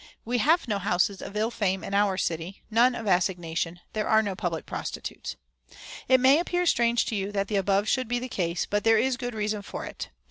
[0.25, 4.23] "We have no houses of ill fame in our city; none of assignation; there are
[4.23, 5.35] no public prostitutes.
[6.07, 8.97] "It may appear strange to you that the above should be the case, but there
[8.97, 10.09] is good reason for it.